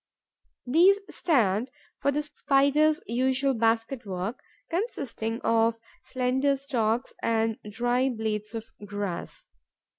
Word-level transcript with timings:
These 0.65 0.99
stand 1.11 1.69
for 1.99 2.09
the 2.11 2.23
Spider's 2.23 3.03
usual 3.05 3.53
basket 3.53 4.03
work, 4.03 4.41
consisting 4.67 5.39
of 5.41 5.79
slender 6.01 6.55
stalks 6.55 7.13
and 7.21 7.59
dry 7.69 8.09
blades 8.09 8.55
of 8.55 8.71
grass. 8.83 9.47